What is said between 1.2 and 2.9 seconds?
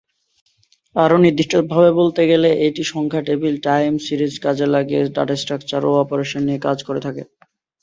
নির্দিষ্টভাবে বলতে গেলে, এটি